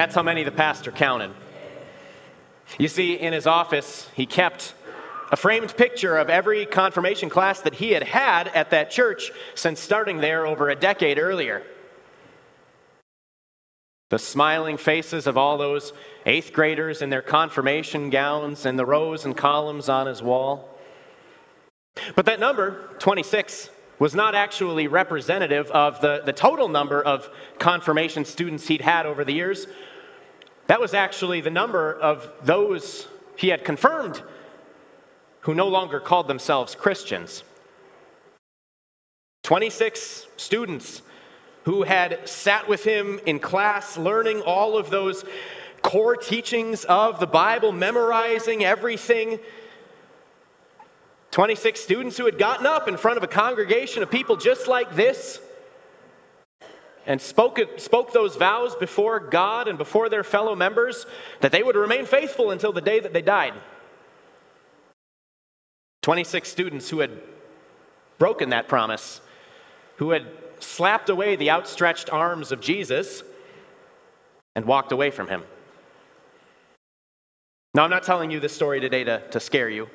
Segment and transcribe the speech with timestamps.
[0.00, 1.30] That's how many the pastor counted.
[2.78, 4.72] You see, in his office, he kept
[5.30, 9.78] a framed picture of every confirmation class that he had had at that church since
[9.78, 11.62] starting there over a decade earlier.
[14.08, 15.92] The smiling faces of all those
[16.24, 20.78] eighth graders in their confirmation gowns and the rows and columns on his wall.
[22.14, 27.28] But that number, 26, was not actually representative of the, the total number of
[27.58, 29.66] confirmation students he'd had over the years.
[30.70, 34.22] That was actually the number of those he had confirmed
[35.40, 37.42] who no longer called themselves Christians.
[39.42, 41.02] 26 students
[41.64, 45.24] who had sat with him in class, learning all of those
[45.82, 49.40] core teachings of the Bible, memorizing everything.
[51.32, 54.94] 26 students who had gotten up in front of a congregation of people just like
[54.94, 55.40] this
[57.06, 61.06] and spoke, spoke those vows before God and before their fellow members
[61.40, 63.54] that they would remain faithful until the day that they died.
[66.02, 67.20] 26 students who had
[68.18, 69.20] broken that promise,
[69.96, 70.26] who had
[70.60, 73.22] slapped away the outstretched arms of Jesus
[74.54, 75.42] and walked away from him.
[77.74, 79.88] Now, I'm not telling you this story today to, to scare you.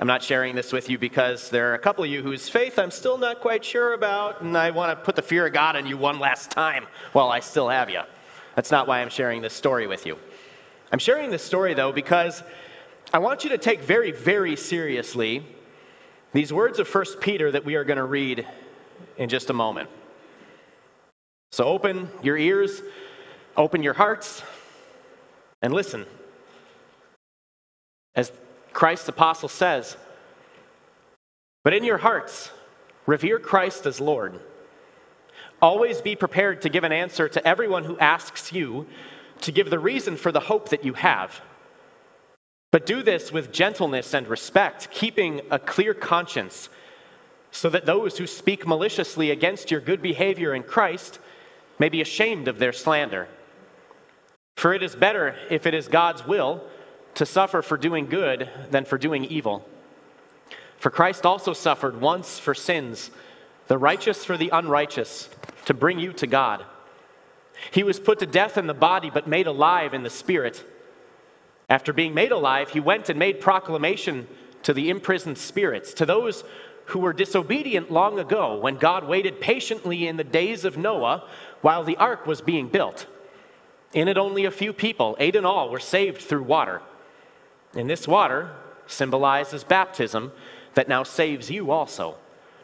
[0.00, 2.78] I'm not sharing this with you because there are a couple of you whose faith
[2.78, 5.74] I'm still not quite sure about, and I want to put the fear of God
[5.74, 8.02] in you one last time while I still have you.
[8.54, 10.16] That's not why I'm sharing this story with you.
[10.92, 12.44] I'm sharing this story, though, because
[13.12, 15.44] I want you to take very, very seriously
[16.32, 18.46] these words of 1 Peter that we are going to read
[19.16, 19.90] in just a moment.
[21.50, 22.82] So open your ears,
[23.56, 24.42] open your hearts,
[25.60, 26.06] and listen.
[28.14, 28.30] As
[28.78, 29.96] Christ's apostle says,
[31.64, 32.52] but in your hearts,
[33.06, 34.38] revere Christ as Lord.
[35.60, 38.86] Always be prepared to give an answer to everyone who asks you
[39.40, 41.40] to give the reason for the hope that you have.
[42.70, 46.68] But do this with gentleness and respect, keeping a clear conscience,
[47.50, 51.18] so that those who speak maliciously against your good behavior in Christ
[51.80, 53.26] may be ashamed of their slander.
[54.56, 56.62] For it is better, if it is God's will,
[57.18, 59.66] to suffer for doing good than for doing evil.
[60.76, 63.10] For Christ also suffered once for sins,
[63.66, 65.28] the righteous for the unrighteous,
[65.64, 66.64] to bring you to God.
[67.72, 70.64] He was put to death in the body, but made alive in the spirit.
[71.68, 74.28] After being made alive, he went and made proclamation
[74.62, 76.44] to the imprisoned spirits, to those
[76.84, 81.28] who were disobedient long ago when God waited patiently in the days of Noah
[81.62, 83.08] while the ark was being built.
[83.92, 86.80] In it, only a few people, eight in all, were saved through water.
[87.78, 88.50] And this water
[88.88, 90.32] symbolizes baptism
[90.74, 92.16] that now saves you also.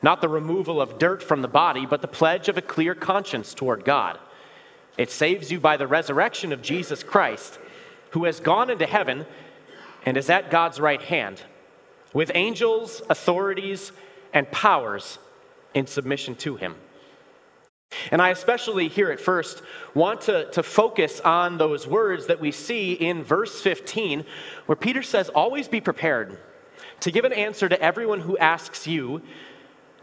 [0.03, 3.55] Not the removal of dirt from the body, but the pledge of a clear conscience
[3.55, 4.19] toward God.
[4.99, 7.61] It saves you by the resurrection of Jesus Christ,
[8.11, 9.25] who has gone into heaven
[10.05, 11.41] and is at God's right hand,
[12.13, 13.93] with angels, authorities,
[14.33, 15.21] and powers
[15.75, 16.75] in submission to him.
[18.11, 19.63] And I especially here at first
[19.95, 24.25] want to, to focus on those words that we see in verse 15,
[24.67, 26.39] where Peter says, Always be prepared
[27.01, 29.23] to give an answer to everyone who asks you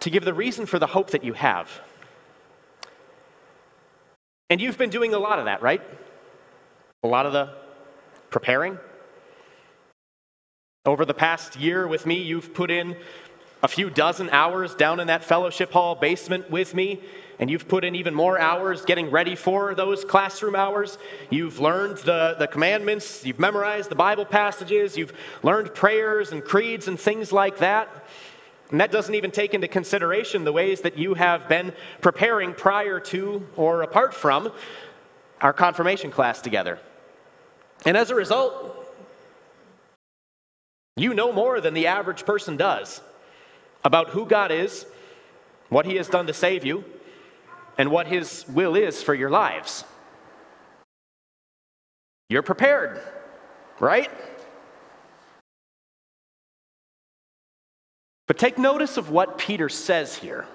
[0.02, 1.70] to give the reason for the hope that you have.
[4.50, 5.82] And you've been doing a lot of that, right?
[7.04, 7.56] A lot of the
[8.30, 8.78] preparing.
[10.86, 12.98] Over the past year with me, you've put in
[13.64, 17.00] a few dozen hours down in that fellowship hall basement with me,
[17.42, 21.00] and you've put in even more hours getting ready for those classroom hours.
[21.32, 26.88] You've learned the, the commandments, you've memorized the Bible passages, you've learned prayers and creeds
[26.88, 28.06] and things like that.
[28.70, 33.00] And that doesn't even take into consideration the ways that you have been preparing prior
[33.00, 34.54] to or apart from
[35.42, 36.78] our confirmation class together.
[37.86, 38.78] And as a result,
[40.96, 43.02] you know more than the average person does
[43.84, 44.86] about who God is,
[45.70, 46.86] what He has done to save you,
[47.78, 49.84] and what His will is for your lives.
[52.30, 53.02] You're prepared,
[53.80, 54.10] right?
[58.28, 60.46] But take notice of what Peter says here.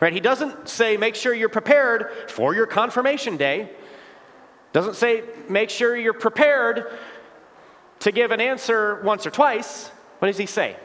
[0.00, 0.12] Right?
[0.12, 3.70] He doesn't say, make sure you're prepared for your confirmation day.
[4.72, 6.98] Doesn't say, make sure you're prepared
[8.00, 9.88] to give an answer once or twice.
[10.18, 10.76] What does he say?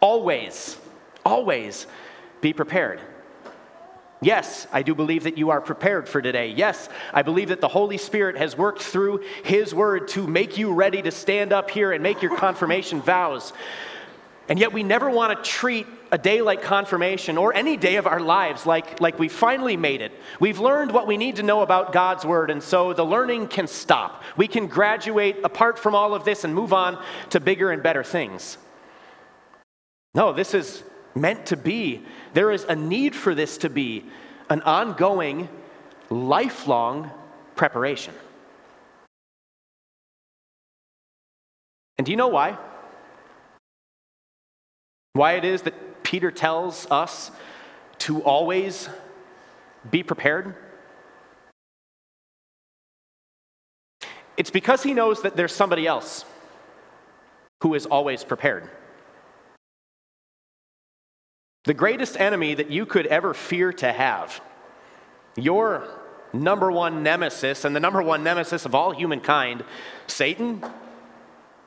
[0.00, 0.78] Always,
[1.24, 1.86] always
[2.40, 3.00] be prepared.
[4.22, 6.54] Yes, I do believe that you are prepared for today.
[6.56, 10.72] Yes, I believe that the Holy Spirit has worked through His Word to make you
[10.72, 13.52] ready to stand up here and make your confirmation vows.
[14.48, 18.06] And yet, we never want to treat a day like confirmation or any day of
[18.06, 20.12] our lives like, like we finally made it.
[20.38, 23.66] We've learned what we need to know about God's Word, and so the learning can
[23.66, 24.22] stop.
[24.36, 28.04] We can graduate apart from all of this and move on to bigger and better
[28.04, 28.56] things.
[30.14, 30.84] No, this is
[31.14, 32.02] meant to be.
[32.34, 34.04] There is a need for this to be
[34.48, 35.48] an ongoing,
[36.10, 37.10] lifelong
[37.56, 38.14] preparation.
[41.98, 42.58] And do you know why?
[45.12, 47.30] Why it is that Peter tells us
[47.98, 48.88] to always
[49.90, 50.56] be prepared?
[54.36, 56.24] It's because he knows that there's somebody else
[57.62, 58.68] who is always prepared.
[61.64, 64.40] The greatest enemy that you could ever fear to have,
[65.36, 65.88] your
[66.32, 69.64] number one nemesis and the number one nemesis of all humankind,
[70.08, 70.64] Satan,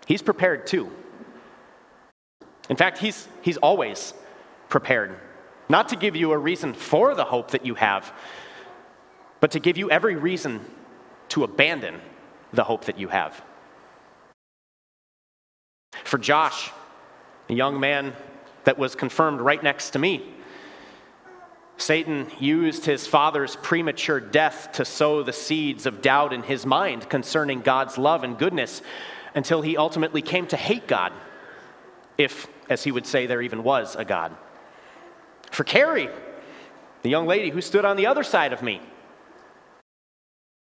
[0.05, 0.91] he's prepared too.
[2.69, 4.13] In fact, he's, he's always
[4.67, 5.17] prepared,
[5.69, 8.11] not to give you a reason for the hope that you have,
[9.39, 10.59] but to give you every reason
[11.29, 12.01] to abandon
[12.51, 13.41] the hope that you have.
[16.03, 16.71] For Josh,
[17.49, 18.13] a young man
[18.65, 20.33] that was confirmed right next to me,
[21.77, 27.09] Satan used his father's premature death to sow the seeds of doubt in his mind
[27.09, 28.81] concerning God's love and goodness
[29.33, 31.11] until he ultimately came to hate God
[32.17, 34.35] if, as he would say, there even was a God.
[35.51, 36.09] For Carrie,
[37.01, 38.81] the young lady who stood on the other side of me,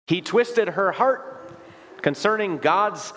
[0.07, 1.57] he twisted her heart
[2.01, 3.13] concerning God's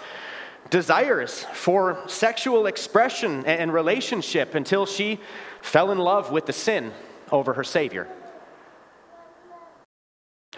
[0.68, 5.18] desires for sexual expression and relationship until she
[5.62, 6.92] fell in love with the sin
[7.32, 8.06] over her Savior.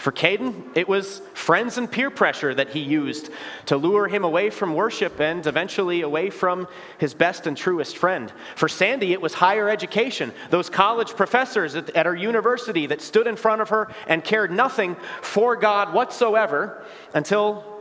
[0.02, 3.30] For Caden, it was friends and peer pressure that he used
[3.66, 6.66] to lure him away from worship and eventually away from
[6.98, 8.32] his best and truest friend.
[8.56, 13.28] For Sandy, it was higher education, those college professors at, at our university that stood
[13.28, 16.84] in front of her and cared nothing for God whatsoever
[17.14, 17.71] until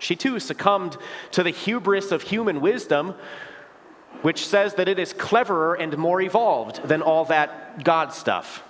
[0.00, 0.96] she too succumbed
[1.30, 3.14] to the hubris of human wisdom,
[4.22, 8.64] which says that it is cleverer and more evolved than all that God stuff.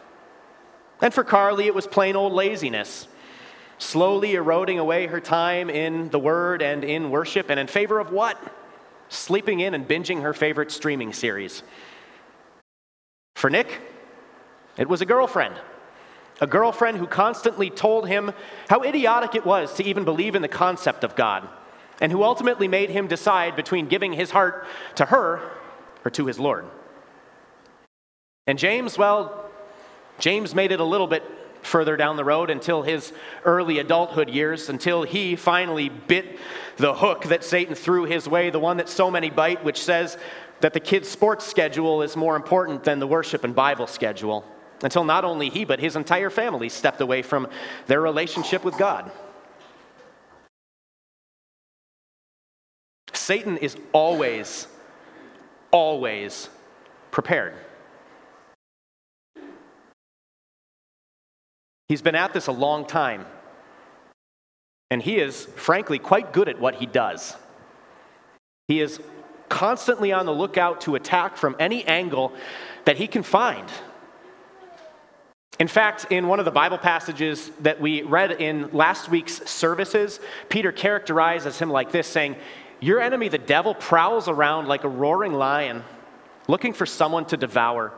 [1.00, 3.09] And for Carly, it was plain old laziness,
[3.79, 8.12] slowly eroding away her time in the Word and in worship, and in favor of
[8.12, 8.38] what?
[9.09, 11.62] Sleeping in and binging her favorite streaming series.
[13.37, 13.81] For Nick,
[14.77, 15.55] it was a girlfriend.
[16.41, 18.33] A girlfriend who constantly told him
[18.69, 21.49] how idiotic it was to even believe in the concept of God,
[22.01, 25.41] and who ultimately made him decide between giving his heart to her
[26.05, 26.65] or to his Lord.
[28.47, 29.51] And James, well,
[30.19, 31.23] James made it a little bit
[31.63, 33.13] further down the road until his
[33.45, 36.39] early adulthood years, until he finally bit
[36.79, 40.17] the hook that Satan threw his way, the one that so many bite, which says
[40.61, 44.45] that the kid's sports schedule is more important than the worship and Bible schedule.
[44.82, 47.49] Until not only he, but his entire family stepped away from
[47.87, 49.11] their relationship with God.
[53.12, 54.67] Satan is always,
[55.71, 56.49] always
[57.11, 57.55] prepared.
[61.88, 63.27] He's been at this a long time.
[64.91, 67.37] And he is, frankly, quite good at what he does.
[68.67, 69.00] He is
[69.49, 72.32] constantly on the lookout to attack from any angle
[72.84, 73.69] that he can find.
[75.60, 80.19] In fact, in one of the Bible passages that we read in last week's services,
[80.48, 82.36] Peter characterizes him like this, saying,
[82.81, 85.84] Your enemy, the devil, prowls around like a roaring lion,
[86.48, 87.93] looking for someone to devour.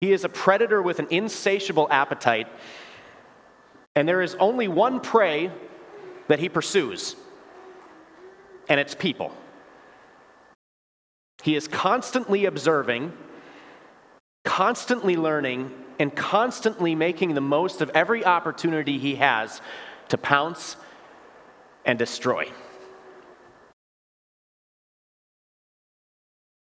[0.00, 2.46] He is a predator with an insatiable appetite,
[3.94, 5.50] and there is only one prey
[6.28, 7.14] that he pursues,
[8.70, 9.36] and it's people.
[11.42, 13.12] He is constantly observing,
[14.58, 19.62] constantly learning, and constantly making the most of every opportunity he has
[20.08, 20.74] to pounce
[21.84, 22.44] and destroy.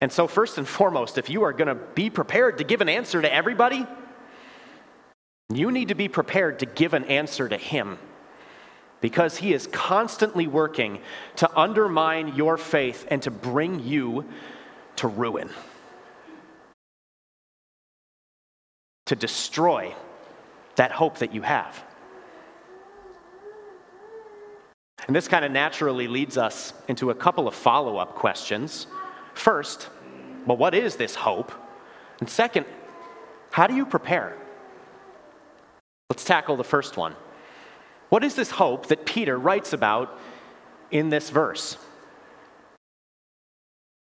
[0.01, 2.89] And so, first and foremost, if you are going to be prepared to give an
[2.89, 3.85] answer to everybody,
[5.53, 7.99] you need to be prepared to give an answer to Him
[9.01, 11.01] because He is constantly working
[11.35, 14.25] to undermine your faith and to bring you
[14.95, 15.51] to ruin,
[19.13, 19.95] to destroy
[20.77, 21.85] that hope that you have.
[25.07, 28.87] And this kind of naturally leads us into a couple of follow up questions.
[29.35, 29.91] First,
[30.47, 31.53] well, what is this hope?
[32.21, 32.65] And second,
[33.51, 34.35] how do you prepare?
[36.09, 37.15] Let's tackle the first one.
[38.09, 40.19] What is this hope that Peter writes about
[40.91, 41.77] in this verse?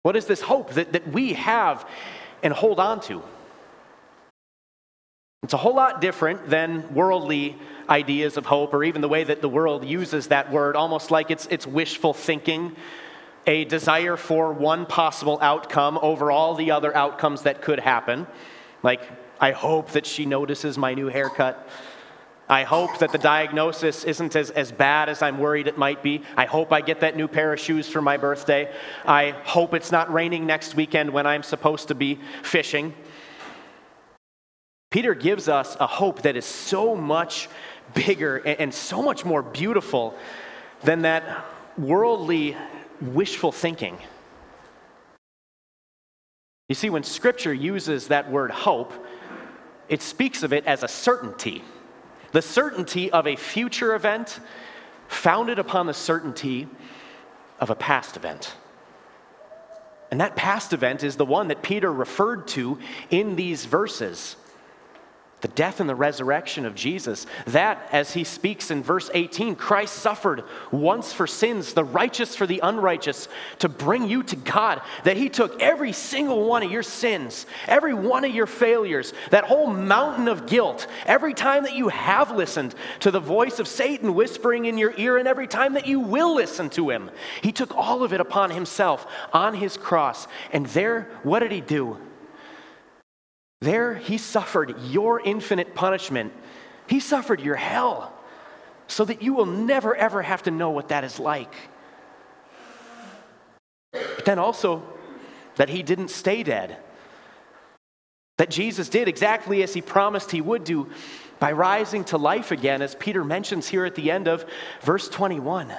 [0.03, 1.88] What is this hope that, that we have
[2.44, 3.24] and hold on to?
[5.50, 7.58] It's a whole lot different than worldly
[7.89, 11.31] ideas of hope or even the way that the world uses that word, almost like
[11.31, 12.75] it's, it's wishful thinking,
[13.48, 18.27] a desire for one possible outcome over all the other outcomes that could happen.
[18.84, 19.01] Like,
[19.39, 21.67] I hope that she notices my new haircut.
[22.48, 26.22] I hope that the diagnosis isn't as, as bad as I'm worried it might be.
[26.38, 28.72] I hope I get that new pair of shoes for my birthday.
[29.03, 32.93] I hope it's not raining next weekend when I'm supposed to be fishing.
[34.89, 37.48] Peter gives us a hope that is so much
[37.93, 40.15] bigger and so much more beautiful
[40.84, 41.46] than that
[41.77, 42.55] worldly
[43.01, 43.98] wishful thinking.
[46.67, 48.93] You see, when Scripture uses that word hope,
[49.88, 51.63] it speaks of it as a certainty
[52.31, 54.39] the certainty of a future event
[55.08, 56.67] founded upon the certainty
[57.60, 58.53] of a past event.
[60.12, 62.79] And that past event is the one that Peter referred to
[63.10, 64.36] in these verses
[65.41, 67.25] the death and the resurrection of Jesus.
[67.48, 72.46] That, as he speaks in verse 18, Christ suffered once for sins, the righteous for
[72.46, 73.27] the unrighteous,
[73.60, 74.81] to bring you to God.
[75.03, 79.46] That he took every single one of your sins, every one of your failures, that
[79.46, 84.13] whole mountain of guilt, every time that you have listened to the voice of Satan
[84.13, 87.10] whispering in your ear, and every time that you will listen to him.
[87.41, 90.27] He took all of it upon himself on his cross.
[90.51, 91.98] And there, what did he do?
[93.62, 96.34] There, he suffered your infinite punishment.
[96.88, 98.13] He suffered your hell
[98.88, 101.54] so that you will never, ever have to know what that is like.
[103.92, 104.84] But then also,
[105.58, 106.78] that he didn't stay dead.
[108.38, 110.89] That Jesus did exactly as he promised he would do
[111.39, 114.46] by rising to life again, as Peter mentions here at the end of
[114.82, 115.74] verse 21.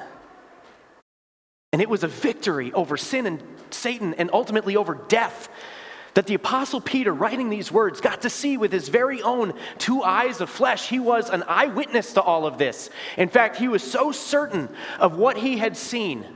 [1.73, 5.49] And it was a victory over sin and Satan and ultimately over death
[6.15, 10.03] that the Apostle Peter, writing these words, got to see with his very own two
[10.03, 10.89] eyes of flesh.
[10.89, 12.91] He was an eyewitness to all of this.
[13.17, 16.27] In fact, he was so certain of what he had seen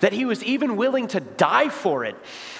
[0.00, 2.16] that he was even willing to die for it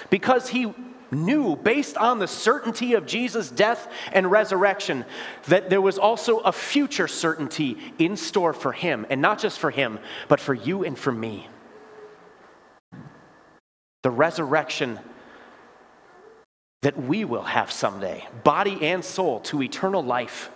[0.09, 0.73] because he
[1.11, 5.05] knew, based on the certainty of Jesus' death and resurrection,
[5.47, 9.71] that there was also a future certainty in store for him, and not just for
[9.71, 11.47] him, but for you and for me.
[14.01, 14.99] The resurrection
[16.83, 20.51] that we will have someday, body and soul, to eternal life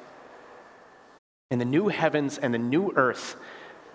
[1.49, 3.37] in the new heavens and the new earth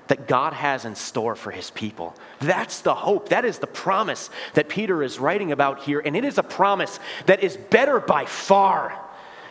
[0.08, 2.14] that God has in store for his people.
[2.40, 3.28] That's the hope.
[3.28, 6.00] That is the promise that Peter is writing about here.
[6.00, 8.98] And it is a promise that is better by far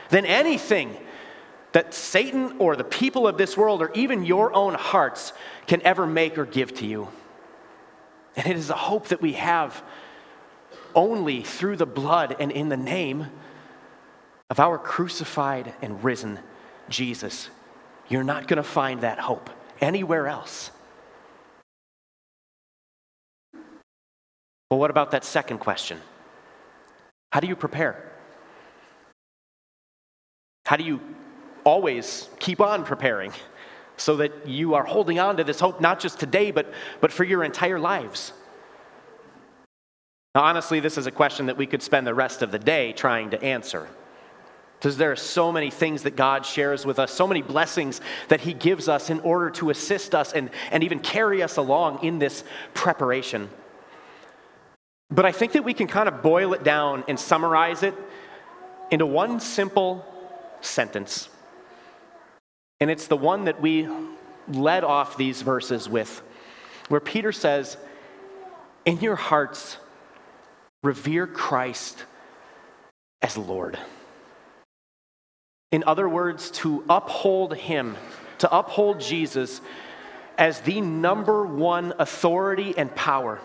[0.09, 0.97] than anything
[1.73, 5.33] that Satan or the people of this world or even your own hearts
[5.67, 7.07] can ever make or give to you.
[8.35, 9.83] And it is a hope that we have
[10.95, 13.27] only through the blood and in the name
[14.49, 16.39] of our crucified and risen
[16.89, 17.49] Jesus.
[18.09, 20.71] You're not going to find that hope anywhere else.
[24.69, 25.99] Well, what about that second question?
[27.31, 28.11] How do you prepare?
[30.65, 30.99] How do you
[31.63, 33.31] always keep on preparing
[33.97, 37.23] so that you are holding on to this hope not just today, but, but for
[37.23, 38.33] your entire lives?
[40.33, 42.93] Now, honestly, this is a question that we could spend the rest of the day
[42.93, 43.87] trying to answer.
[44.79, 48.41] Because there are so many things that God shares with us, so many blessings that
[48.41, 52.17] He gives us in order to assist us and, and even carry us along in
[52.17, 53.49] this preparation.
[55.11, 57.93] But I think that we can kind of boil it down and summarize it
[58.89, 60.05] into one simple
[60.61, 61.29] sentence.
[62.79, 63.87] And it's the one that we
[64.47, 66.23] led off these verses with,
[66.87, 67.77] where Peter says,
[68.85, 69.77] In your hearts,
[70.83, 72.05] revere Christ
[73.21, 73.77] as Lord.
[75.71, 77.95] In other words, to uphold Him,
[78.39, 79.61] to uphold Jesus
[80.37, 83.39] as the number one authority and power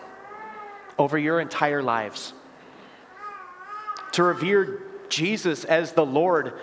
[0.97, 2.33] over your entire lives.
[4.13, 6.53] To revere Jesus as the Lord,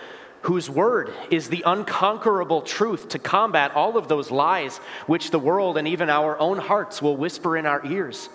[0.42, 5.78] whose word is the unconquerable truth to combat all of those lies which the world
[5.78, 8.28] and even our own hearts will whisper in our ears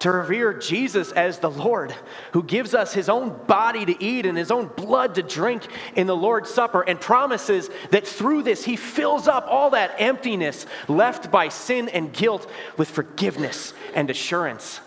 [0.00, 1.94] to revere Jesus as the Lord,
[2.32, 6.06] who gives us his own body to eat and his own blood to drink in
[6.06, 11.30] the Lord's Supper, and promises that through this he fills up all that emptiness left
[11.30, 14.80] by sin and guilt with forgiveness and assurance.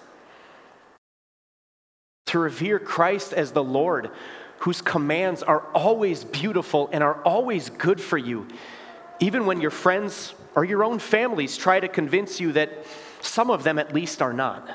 [2.27, 4.11] To revere Christ as the Lord,
[4.59, 8.47] whose commands are always beautiful and are always good for you,
[9.19, 12.85] even when your friends or your own families try to convince you that
[13.19, 14.69] some of them at least are not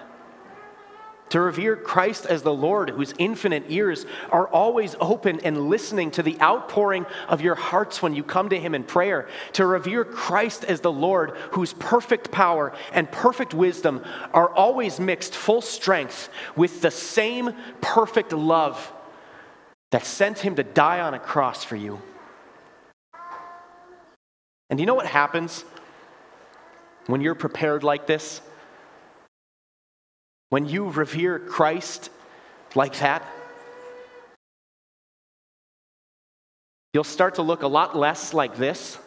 [1.31, 6.23] to revere Christ as the Lord, whose infinite ears are always open and listening to
[6.23, 10.65] the outpouring of your hearts when you come to Him in prayer, to revere Christ
[10.65, 16.81] as the Lord, whose perfect power and perfect wisdom are always mixed full strength with
[16.81, 18.93] the same perfect love
[19.91, 22.01] that sent Him to die on a cross for you.
[24.71, 25.65] And you know what happens
[27.07, 28.41] when you're prepared like this?
[30.49, 32.11] When you revere Christ
[32.75, 33.27] like that,
[36.93, 38.99] you'll start to look a lot less like this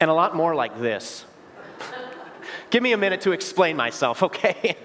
[0.00, 1.24] and a lot more like this.
[2.70, 4.76] Give me a minute to explain myself, okay?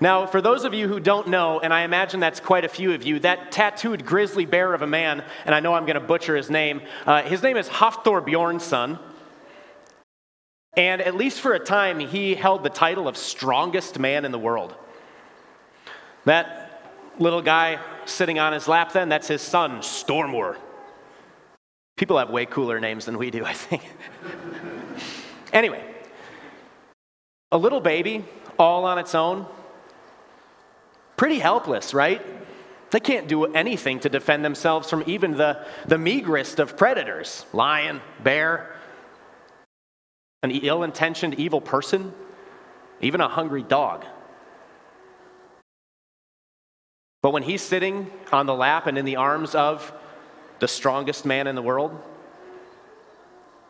[0.00, 2.92] now, for those of you who don't know, and I imagine that's quite a few
[2.92, 6.00] of you, that tattooed grizzly bear of a man, and I know I'm going to
[6.00, 8.98] butcher his name, uh, his name is Hafthor Bjornsson.
[10.76, 14.38] And at least for a time, he held the title of strongest man in the
[14.38, 14.74] world.
[16.24, 20.56] That little guy sitting on his lap, then, that's his son, Stormur.
[21.96, 23.82] People have way cooler names than we do, I think.
[25.52, 25.84] anyway,
[27.50, 28.24] a little baby
[28.58, 29.46] all on its own,
[31.16, 32.24] pretty helpless, right?
[32.90, 38.00] They can't do anything to defend themselves from even the, the meagerest of predators lion,
[38.22, 38.74] bear,
[40.42, 42.12] an ill intentioned, evil person,
[43.00, 44.04] even a hungry dog.
[47.22, 49.92] But when he's sitting on the lap and in the arms of
[50.58, 52.00] the strongest man in the world,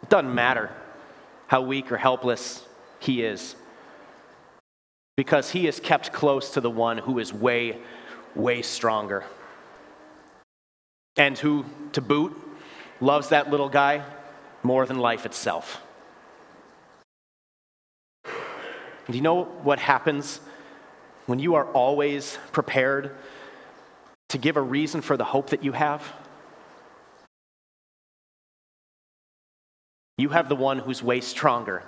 [0.02, 0.70] it doesn't matter
[1.46, 2.66] how weak or helpless
[2.98, 3.56] he is,
[5.16, 7.78] because he is kept close to the one who is way,
[8.34, 9.24] way stronger.
[11.18, 12.34] And who, to boot,
[13.00, 14.02] loves that little guy
[14.62, 15.82] more than life itself.
[19.10, 20.40] Do you know what happens
[21.26, 23.16] when you are always prepared
[24.28, 26.12] to give a reason for the hope that you have?
[30.18, 31.82] You have the one who's way stronger.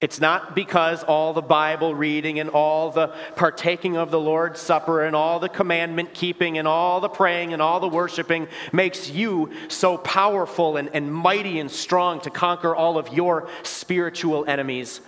[0.00, 5.04] It's not because all the Bible reading and all the partaking of the Lord's Supper
[5.04, 9.50] and all the commandment keeping and all the praying and all the worshiping makes you
[9.68, 15.00] so powerful and, and mighty and strong to conquer all of your spiritual enemies.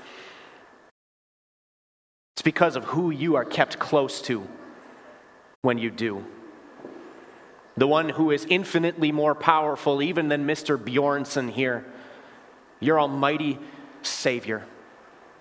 [2.45, 4.47] Because of who you are kept close to
[5.63, 6.25] when you do.
[7.77, 10.79] The one who is infinitely more powerful even than Mr.
[10.79, 11.85] Bjornsson here,
[12.79, 13.59] your almighty
[14.03, 14.65] Savior,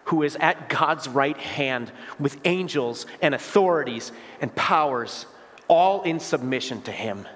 [0.06, 4.12] who is at God's right hand with angels and authorities
[4.42, 5.26] and powers,
[5.68, 7.28] all in submission to Him.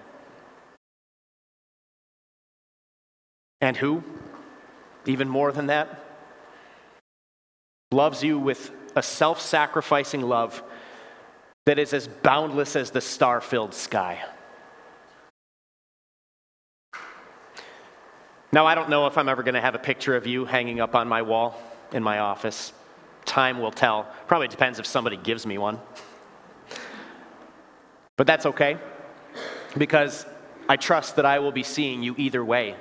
[3.62, 4.04] And who,
[5.06, 6.04] even more than that,
[7.92, 10.62] loves you with a self sacrificing love
[11.66, 14.24] that is as boundless as the star filled sky.
[18.52, 20.80] Now, I don't know if I'm ever going to have a picture of you hanging
[20.80, 22.74] up on my wall in my office.
[23.26, 24.08] Time will tell.
[24.26, 25.80] Probably depends if somebody gives me one.
[28.16, 28.78] But that's okay
[29.78, 30.26] because
[30.68, 32.76] I trust that I will be seeing you either way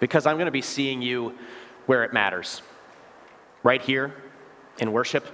[0.00, 1.36] because I'm going to be seeing you
[1.86, 2.62] where it matters.
[3.64, 4.14] Right here
[4.78, 5.26] in worship,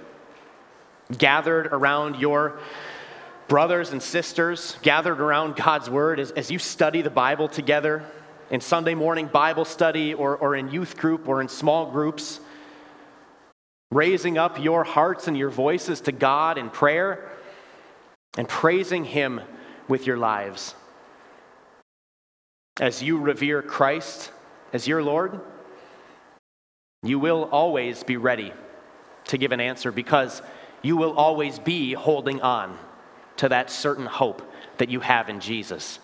[1.17, 2.59] gathered around your
[3.47, 8.03] brothers and sisters, gathered around God's Word as, as you study the Bible together
[8.51, 12.39] in Sunday morning Bible study or, or in youth group or in small groups,
[13.91, 17.31] raising up your hearts and your voices to God in prayer
[18.37, 19.41] and praising Him
[19.87, 20.75] with your lives.
[22.79, 24.31] As you revere Christ
[24.71, 25.41] as your Lord,
[27.01, 28.53] you will always be ready
[29.25, 30.41] to give an answer because
[30.81, 32.77] you will always be holding on
[33.37, 34.41] to that certain hope
[34.77, 35.99] that you have in Jesus.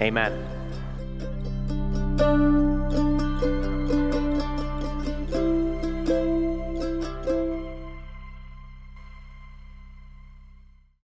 [0.00, 0.59] Amen.